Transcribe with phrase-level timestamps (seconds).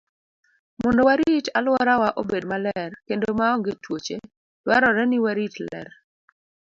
[0.81, 4.17] Mondo warit alworawa obed maler kendo maonge tuoche,
[4.63, 5.87] dwarore ni warit ler.